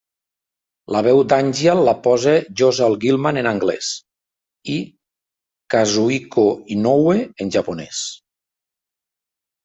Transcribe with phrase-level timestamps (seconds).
[0.93, 3.89] La veu d'Angeal la posa Josal Gilman en anglès,
[4.75, 4.77] i
[5.75, 8.01] Kazuhiko Inoue en japonès.